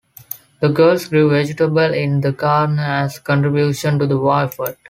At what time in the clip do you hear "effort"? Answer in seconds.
4.45-4.79